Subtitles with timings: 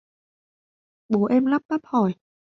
[1.09, 2.13] bố em lắp bắp hỏi